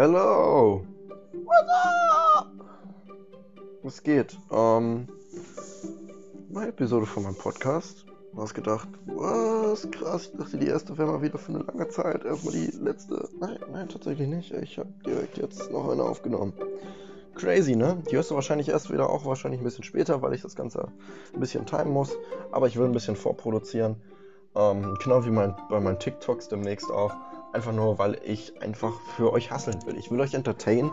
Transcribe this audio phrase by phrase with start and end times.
[0.00, 0.82] Hello!
[1.44, 1.70] What's
[2.38, 2.48] up?
[3.82, 4.34] Was geht?
[4.50, 5.06] Ähm,
[6.48, 8.06] neue Episode von meinem Podcast.
[8.34, 12.24] Hast gedacht, was krass, ich dachte, die erste wäre mal wieder für eine lange Zeit.
[12.24, 13.28] Erstmal die letzte.
[13.40, 14.52] Nein, nein, tatsächlich nicht.
[14.52, 16.54] Ich habe direkt jetzt noch eine aufgenommen.
[17.34, 18.02] Crazy, ne?
[18.10, 20.88] Die hörst du wahrscheinlich erst wieder auch wahrscheinlich ein bisschen später, weil ich das Ganze
[21.34, 22.16] ein bisschen timen muss.
[22.52, 23.96] Aber ich will ein bisschen vorproduzieren.
[24.56, 27.14] Ähm, genau wie mein, bei meinen TikToks demnächst auch.
[27.52, 29.98] Einfach nur, weil ich einfach für euch hasseln will.
[29.98, 30.92] Ich will euch entertainen.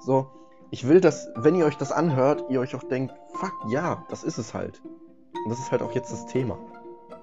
[0.00, 0.26] So,
[0.70, 4.24] ich will, dass, wenn ihr euch das anhört, ihr euch auch denkt, fuck ja, das
[4.24, 4.82] ist es halt.
[5.44, 6.58] Und das ist halt auch jetzt das Thema.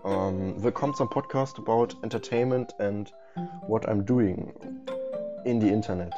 [0.06, 3.14] Ähm, willkommen zum Podcast about Entertainment and
[3.68, 4.54] what I'm doing
[5.44, 6.14] in the Internet.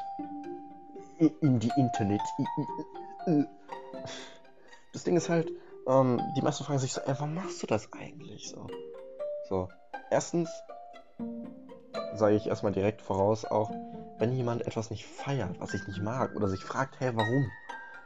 [1.17, 2.21] In die Internet.
[4.93, 5.51] Das Ding ist halt,
[5.87, 8.67] ähm, die meisten fragen sich so, ey, warum machst du das eigentlich so?
[9.49, 9.69] So,
[10.11, 10.49] erstens
[12.15, 13.71] sage ich erstmal direkt voraus auch,
[14.17, 17.49] wenn jemand etwas nicht feiert, was ich nicht mag, oder sich fragt, hey, warum?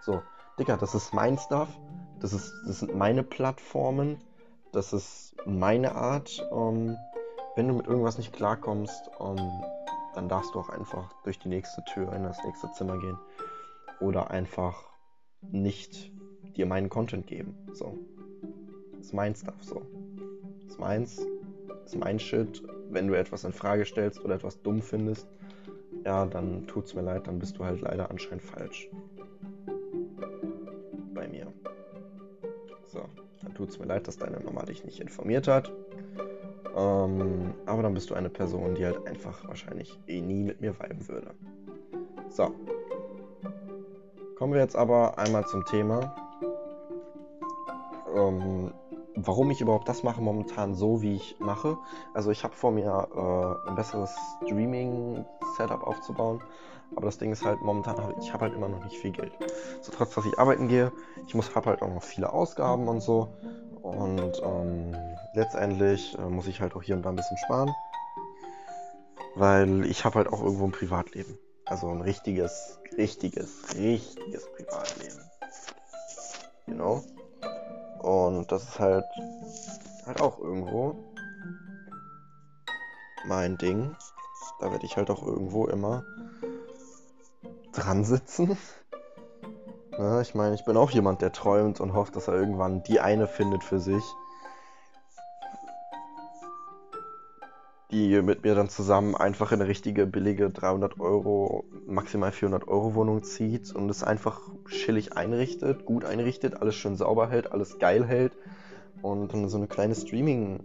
[0.02, 0.22] So,
[0.60, 1.70] Digga, das ist mein Stuff,
[2.20, 4.22] das, ist, das sind meine Plattformen,
[4.72, 6.46] das ist meine Art.
[6.52, 6.98] Ähm,
[7.56, 9.64] wenn du mit irgendwas nicht klarkommst, ähm,
[10.14, 13.18] dann darfst du auch einfach durch die nächste Tür in das nächste Zimmer gehen.
[14.00, 14.84] Oder einfach
[15.42, 16.12] nicht
[16.56, 17.58] dir meinen Content geben.
[17.74, 17.98] So.
[18.92, 19.82] Das ist mein Stuff so.
[20.64, 21.26] Das ist meins
[21.86, 22.64] ist mein Shit.
[22.90, 25.28] Wenn du etwas in Frage stellst oder etwas dumm findest,
[26.06, 28.90] ja, dann tut's mir leid, dann bist du halt leider anscheinend falsch.
[31.14, 31.48] Bei mir.
[32.84, 33.02] So,
[33.44, 35.72] dann tut's mir leid, dass deine Mama dich nicht informiert hat.
[36.76, 40.78] Ähm, aber dann bist du eine Person, die halt einfach wahrscheinlich eh nie mit mir
[40.80, 41.32] viben würde.
[42.30, 42.54] So.
[44.38, 46.14] Kommen wir jetzt aber einmal zum Thema.
[48.14, 48.74] Ähm,
[49.16, 51.78] warum ich überhaupt das mache momentan so, wie ich mache.
[52.14, 56.42] Also ich habe vor mir äh, ein besseres Streaming-Setup aufzubauen.
[56.96, 59.32] Aber das Ding ist halt, momentan habe ich habe halt immer noch nicht viel Geld.
[59.82, 60.92] So trotz, dass ich arbeiten gehe,
[61.28, 63.34] ich habe halt auch noch viele Ausgaben und so.
[63.82, 64.96] Und ähm,
[65.34, 67.72] letztendlich äh, muss ich halt auch hier und da ein bisschen sparen.
[69.36, 71.38] Weil ich habe halt auch irgendwo ein Privatleben.
[71.66, 75.20] Also ein richtiges, richtiges, richtiges Privatleben.
[76.68, 77.04] You know?
[78.00, 79.06] Und das ist halt,
[80.06, 80.96] halt auch irgendwo
[83.26, 83.96] mein Ding.
[84.60, 86.04] Da werde ich halt auch irgendwo immer
[87.74, 88.58] dran sitzen.
[89.98, 93.00] Na, ich meine, ich bin auch jemand, der träumt und hofft, dass er irgendwann die
[93.00, 94.04] eine findet für sich,
[97.96, 102.94] die mit mir dann zusammen einfach in eine richtige billige 300 Euro, maximal 400 Euro
[102.94, 108.06] Wohnung zieht und es einfach chillig einrichtet, gut einrichtet, alles schön sauber hält, alles geil
[108.06, 108.34] hält
[109.02, 110.60] und dann so eine kleine Streaming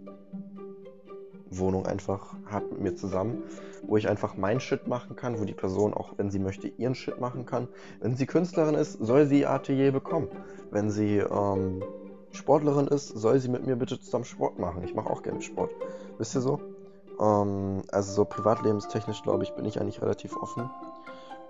[1.49, 3.43] Wohnung einfach hat mit mir zusammen,
[3.83, 6.95] wo ich einfach mein Shit machen kann, wo die Person auch, wenn sie möchte, ihren
[6.95, 7.69] Shit machen kann.
[8.01, 10.27] Wenn sie Künstlerin ist, soll sie Atelier bekommen.
[10.69, 11.81] Wenn sie ähm,
[12.31, 14.83] Sportlerin ist, soll sie mit mir bitte zusammen Sport machen.
[14.83, 15.71] Ich mache auch gerne Sport.
[16.17, 16.59] Wisst ihr so?
[17.21, 20.69] Ähm, also so privatlebenstechnisch, glaube ich, bin ich eigentlich relativ offen.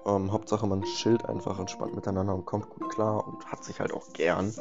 [0.05, 3.93] Ähm, Hauptsache man chillt einfach entspannt miteinander und kommt gut klar und hat sich halt
[3.93, 4.53] auch gern.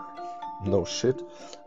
[0.64, 1.24] no shit.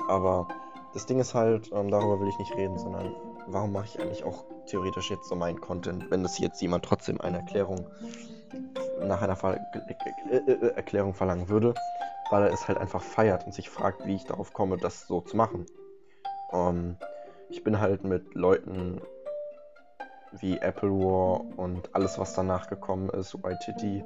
[0.08, 0.48] Aber
[0.94, 3.14] das Ding ist halt, ähm, darüber will ich nicht reden, sondern
[3.48, 7.20] warum mache ich eigentlich auch theoretisch jetzt so meinen Content, wenn das jetzt jemand trotzdem
[7.22, 7.88] eine Erklärung
[9.02, 9.60] nach einer Ver
[10.30, 11.74] äh, äh, Erklärung verlangen würde,
[12.30, 15.22] weil er es halt einfach feiert und sich fragt, wie ich darauf komme, das so
[15.22, 15.66] zu machen.
[16.52, 16.98] Ähm,
[17.50, 19.02] ich bin halt mit Leuten
[20.40, 24.04] wie Apple War und alles, was danach gekommen ist, Titty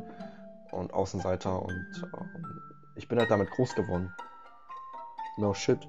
[0.71, 2.61] und Außenseiter und ähm,
[2.95, 4.13] ich bin halt damit groß geworden.
[5.37, 5.79] No shit.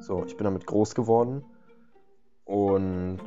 [0.00, 1.44] So, ich bin damit groß geworden
[2.44, 3.22] und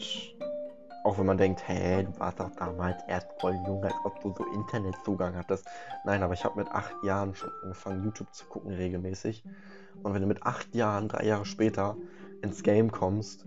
[1.03, 4.33] auch wenn man denkt, hä, du warst doch damals erst voll jung, als ob du
[4.33, 5.65] so Internetzugang hattest.
[6.03, 9.43] Nein, aber ich habe mit acht Jahren schon angefangen, YouTube zu gucken regelmäßig.
[10.03, 11.95] Und wenn du mit acht Jahren, drei Jahre später,
[12.41, 13.45] ins Game kommst,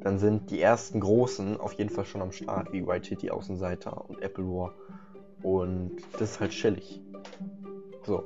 [0.00, 4.22] dann sind die ersten Großen auf jeden Fall schon am Start, wie City Außenseiter und
[4.22, 4.72] Apple War.
[5.42, 7.00] Und das ist halt chillig.
[8.04, 8.24] So.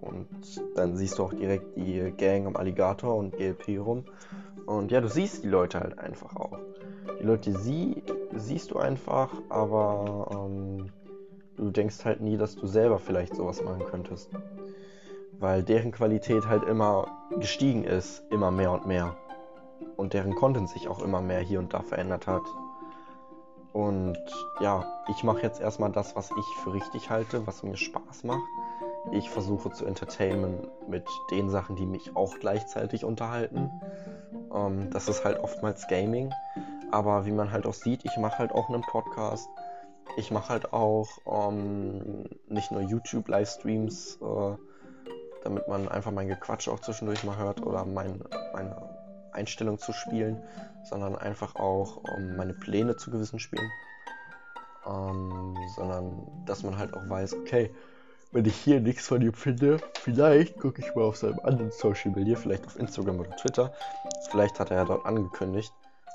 [0.00, 0.28] Und
[0.74, 4.04] dann siehst du auch direkt die Gang am Alligator und GLP rum.
[4.66, 6.58] Und ja, du siehst die Leute halt einfach auch.
[7.20, 8.02] Die Leute sie,
[8.34, 10.90] siehst du einfach, aber ähm,
[11.56, 14.30] du denkst halt nie, dass du selber vielleicht sowas machen könntest
[15.38, 17.06] weil deren Qualität halt immer
[17.38, 19.16] gestiegen ist, immer mehr und mehr.
[19.96, 22.42] Und deren Content sich auch immer mehr hier und da verändert hat.
[23.72, 24.18] Und
[24.60, 28.48] ja, ich mache jetzt erstmal das, was ich für richtig halte, was mir Spaß macht.
[29.12, 33.70] Ich versuche zu entertainen mit den Sachen, die mich auch gleichzeitig unterhalten.
[34.54, 36.32] Ähm, das ist halt oftmals Gaming.
[36.90, 39.48] Aber wie man halt auch sieht, ich mache halt auch einen Podcast.
[40.16, 44.56] ich mache halt auch ähm, nicht nur YouTube-Livestreams, äh,
[45.46, 48.20] damit man einfach mein Gequatsch auch zwischendurch mal hört oder mein,
[48.52, 48.74] meine
[49.30, 50.42] Einstellung zu spielen,
[50.82, 53.70] sondern einfach auch um meine Pläne zu gewissen Spielen.
[54.84, 57.70] Ähm, sondern dass man halt auch weiß, okay,
[58.32, 62.10] wenn ich hier nichts von ihm finde, vielleicht gucke ich mal auf seinem anderen Social
[62.10, 63.72] Media, vielleicht auf Instagram oder Twitter.
[64.30, 65.72] Vielleicht hat er ja dort angekündigt,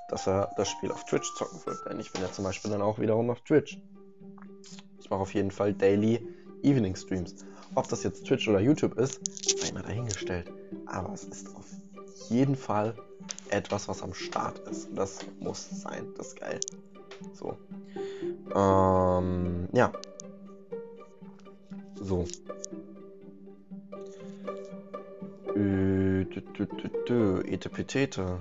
[0.10, 1.78] dass er das Spiel auf Twitch zocken wird.
[1.90, 3.78] Denn ich bin ja zum Beispiel dann auch wiederum auf Twitch.
[5.00, 6.20] Ich mache auf jeden Fall Daily
[6.64, 7.36] Evening Streams.
[7.76, 9.20] Ob das jetzt Twitch oder YouTube ist,
[9.60, 10.52] sei mal dahingestellt.
[10.86, 11.66] Aber es ist auf
[12.30, 12.96] jeden Fall
[13.50, 14.90] etwas, was am Start ist.
[14.96, 16.08] Das muss sein.
[16.18, 16.60] Das ist geil.
[17.34, 17.58] So.
[18.56, 19.92] Ähm, ja.
[21.96, 22.26] So.
[27.62, 28.40] Etepetete.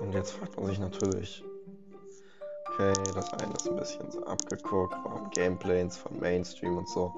[0.00, 1.44] Und jetzt fragt man sich natürlich,
[2.76, 7.12] okay, das eine ist ein bisschen so abgeguckt, warum Gameplays von Mainstream und so.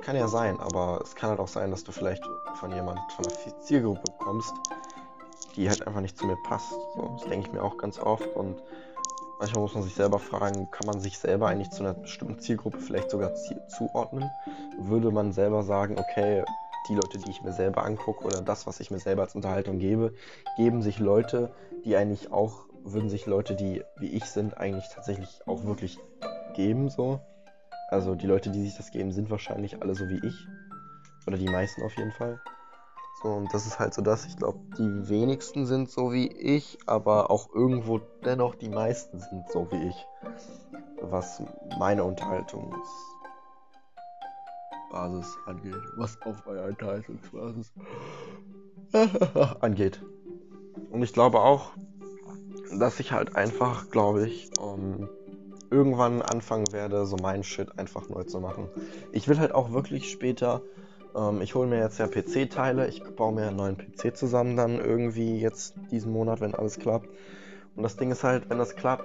[0.00, 2.24] Kann ja sein, aber es kann halt auch sein, dass du vielleicht
[2.54, 4.52] von jemand von einer Zielgruppe kommst,
[5.54, 6.72] die halt einfach nicht zu mir passt.
[6.94, 8.60] So, das denke ich mir auch ganz oft und
[9.38, 12.80] manchmal muss man sich selber fragen, kann man sich selber eigentlich zu einer bestimmten Zielgruppe
[12.80, 13.34] vielleicht sogar
[13.68, 14.30] zuordnen?
[14.78, 16.42] Würde man selber sagen, okay,
[16.88, 19.78] die Leute, die ich mir selber angucke oder das, was ich mir selber als Unterhaltung
[19.78, 20.14] gebe,
[20.56, 21.54] geben sich Leute,
[21.84, 25.98] die eigentlich auch, würden sich Leute, die wie ich sind, eigentlich tatsächlich auch wirklich
[26.54, 27.20] geben, so.
[27.88, 30.46] Also die Leute, die sich das geben, sind wahrscheinlich alle so wie ich.
[31.26, 32.40] Oder die meisten auf jeden Fall.
[33.22, 36.78] So, und das ist halt so das, ich glaube, die wenigsten sind so wie ich,
[36.86, 40.06] aber auch irgendwo dennoch die meisten sind so wie ich.
[41.00, 41.42] Was
[41.78, 42.82] meine Unterhaltungsbasis
[45.46, 45.82] angeht.
[45.96, 47.72] Was auf meine Unterhaltungsbasis
[49.60, 50.02] angeht.
[50.90, 51.72] Und ich glaube auch,
[52.78, 55.08] dass ich halt einfach, glaube ich, um,
[55.70, 58.68] irgendwann anfangen werde, so meinen Shit einfach neu zu machen.
[59.12, 60.62] Ich will halt auch wirklich später
[61.14, 62.88] ähm, ich hole mir jetzt ja PC-Teile.
[62.88, 67.08] Ich baue mir einen neuen PC zusammen dann irgendwie jetzt diesen Monat, wenn alles klappt.
[67.76, 69.04] Und das Ding ist halt, wenn das klappt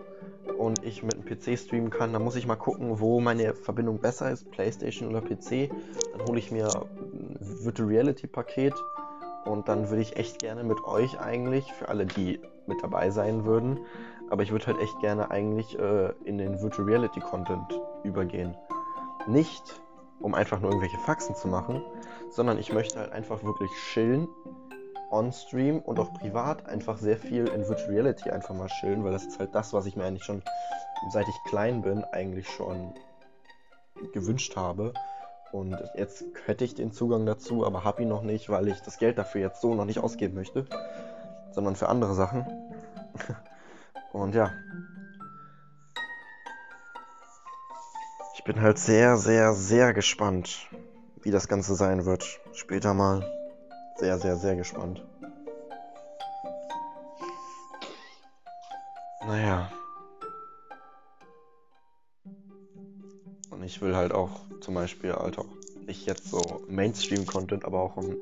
[0.58, 4.00] und ich mit einem PC streamen kann, dann muss ich mal gucken, wo meine Verbindung
[4.00, 5.70] besser ist, PlayStation oder PC.
[6.14, 8.74] Dann hole ich mir ein Virtual Reality Paket
[9.46, 13.46] und dann würde ich echt gerne mit euch eigentlich, für alle, die mit dabei sein
[13.46, 13.80] würden,
[14.30, 18.56] aber ich würde halt echt gerne eigentlich äh, in den Virtual Reality Content übergehen.
[19.28, 19.82] Nicht
[20.20, 21.82] um einfach nur irgendwelche Faxen zu machen,
[22.30, 24.28] sondern ich möchte halt einfach wirklich chillen,
[25.12, 29.26] on-stream und auch privat einfach sehr viel in Virtual Reality einfach mal chillen, weil das
[29.26, 30.42] ist halt das, was ich mir eigentlich schon,
[31.12, 32.94] seit ich klein bin, eigentlich schon
[34.14, 34.94] gewünscht habe.
[35.54, 38.98] Und jetzt hätte ich den Zugang dazu, aber habe ihn noch nicht, weil ich das
[38.98, 40.66] Geld dafür jetzt so noch nicht ausgeben möchte,
[41.52, 42.46] sondern für andere Sachen.
[44.14, 44.52] Und ja,
[48.48, 50.70] bin halt sehr, sehr, sehr gespannt,
[51.22, 52.40] wie das Ganze sein wird.
[52.54, 53.30] Später mal.
[53.98, 55.04] Sehr, sehr, sehr gespannt.
[59.26, 59.70] Naja.
[63.50, 65.50] Und ich will halt auch zum Beispiel halt auch
[65.86, 68.16] nicht jetzt so Mainstream-Content, aber auch um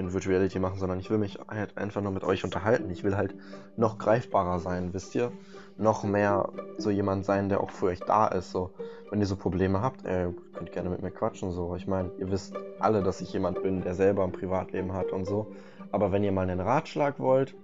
[0.00, 2.90] in Virtual Reality machen, sondern ich will mich halt einfach nur mit euch unterhalten.
[2.90, 3.34] Ich will halt
[3.76, 5.30] noch greifbarer sein, wisst ihr?
[5.76, 8.50] Noch mehr so jemand sein, der auch für euch da ist.
[8.50, 8.70] So,
[9.10, 11.52] wenn ihr so Probleme habt, ey, könnt ihr gerne mit mir quatschen.
[11.52, 15.12] So, ich meine, ihr wisst alle, dass ich jemand bin, der selber ein Privatleben hat
[15.12, 15.46] und so.
[15.92, 17.54] Aber wenn ihr mal einen Ratschlag wollt,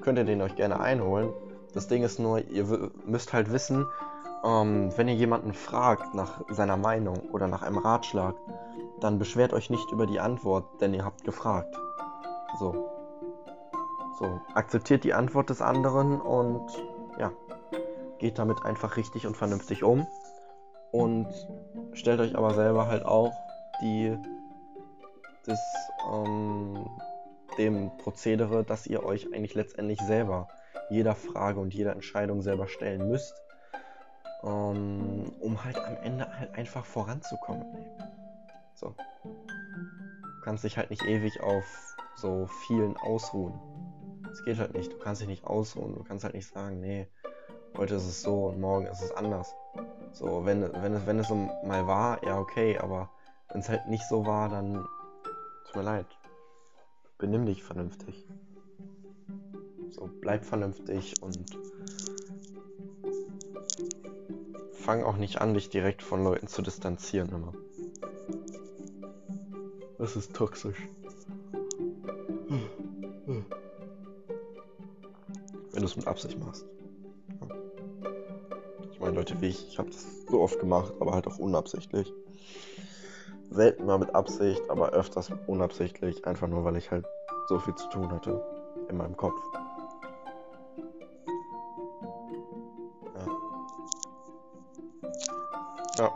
[0.00, 1.30] könnt ihr den euch gerne einholen.
[1.74, 3.86] Das Ding ist nur, ihr müsst halt wissen,
[4.44, 8.34] ähm, wenn ihr jemanden fragt nach seiner Meinung oder nach einem Ratschlag,
[9.00, 11.76] dann beschwert euch nicht über die Antwort, denn ihr habt gefragt.
[12.58, 12.90] So.
[14.18, 16.66] So, akzeptiert die Antwort des anderen und
[17.18, 17.32] ja,
[18.18, 20.06] geht damit einfach richtig und vernünftig um.
[20.90, 21.28] Und
[21.92, 23.32] stellt euch aber selber halt auch
[23.82, 24.16] die
[25.44, 25.60] das,
[26.10, 26.86] ähm,
[27.58, 30.48] dem Prozedere, dass ihr euch eigentlich letztendlich selber
[30.90, 33.34] jeder Frage und jeder Entscheidung selber stellen müsst,
[34.46, 37.64] ähm, um halt am Ende halt einfach voranzukommen.
[38.74, 38.94] So.
[39.24, 43.58] Du kannst dich halt nicht ewig auf so vielen ausruhen.
[44.30, 44.92] Es geht halt nicht.
[44.92, 45.94] Du kannst dich nicht ausruhen.
[45.94, 47.08] Du kannst halt nicht sagen, nee,
[47.76, 49.54] heute ist es so und morgen ist es anders.
[50.12, 53.10] So, wenn, wenn, es, wenn es so mal war, ja okay, aber
[53.48, 54.74] wenn es halt nicht so war, dann
[55.66, 56.06] tut mir leid.
[57.18, 58.26] Benimm dich vernünftig.
[59.90, 61.58] So, bleib vernünftig und
[64.86, 67.52] fang auch nicht an, dich direkt von Leuten zu distanzieren immer.
[69.98, 70.78] Das ist toxisch.
[75.72, 76.64] Wenn du es mit Absicht machst.
[79.00, 79.66] Leute wie ich.
[79.66, 82.12] Ich habe das so oft gemacht, aber halt auch unabsichtlich.
[83.50, 86.24] Selten mal mit Absicht, aber öfters unabsichtlich.
[86.26, 87.06] Einfach nur, weil ich halt
[87.48, 88.40] so viel zu tun hatte
[88.88, 89.40] in meinem Kopf.
[95.98, 96.12] Ja.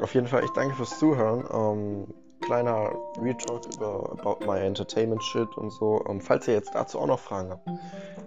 [0.00, 1.44] Auf jeden Fall, ich danke fürs Zuhören.
[1.52, 6.04] Ähm, kleiner Retalk über About My Entertainment Shit und so.
[6.08, 7.68] Ähm, falls ihr jetzt dazu auch noch Fragen habt,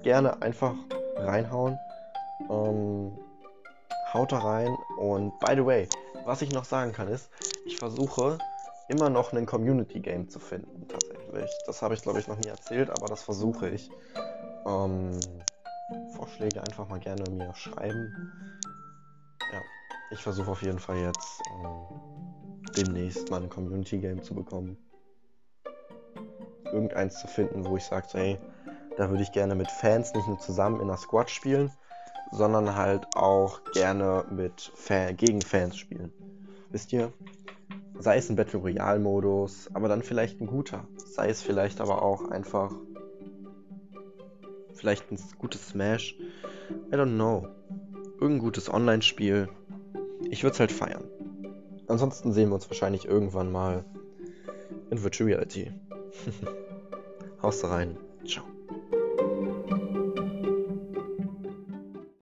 [0.03, 0.75] gerne einfach
[1.15, 1.79] reinhauen.
[2.49, 3.17] Ähm,
[4.13, 4.77] haut da rein.
[4.97, 5.87] Und by the way,
[6.25, 7.29] was ich noch sagen kann ist,
[7.65, 8.37] ich versuche
[8.87, 11.49] immer noch ein Community Game zu finden, tatsächlich.
[11.65, 13.89] Das habe ich glaube ich noch nie erzählt, aber das versuche ich.
[14.65, 15.19] Ähm,
[16.15, 18.13] Vorschläge einfach mal gerne mir schreiben.
[20.13, 21.99] Ich versuche auf jeden Fall jetzt ähm,
[22.77, 24.77] demnächst mal ein Community Game zu bekommen.
[26.65, 28.39] Irgendeins zu finden, wo ich sage, hey,
[28.95, 31.71] da würde ich gerne mit Fans nicht nur zusammen in der Squad spielen,
[32.31, 36.13] sondern halt auch gerne mit Fan gegen Fans spielen.
[36.69, 37.11] Wisst ihr?
[37.97, 40.87] Sei es ein Battle Royale Modus, aber dann vielleicht ein guter.
[40.97, 42.71] Sei es vielleicht aber auch einfach
[44.75, 46.15] vielleicht ein gutes Smash.
[46.91, 47.47] I don't know.
[48.19, 49.49] Irgendein gutes Online-Spiel.
[50.29, 51.03] Ich würde es halt feiern.
[51.87, 53.85] Ansonsten sehen wir uns wahrscheinlich irgendwann mal
[54.89, 55.71] in Virtual Reality.
[57.41, 57.97] Haust rein.
[58.25, 58.45] Ciao.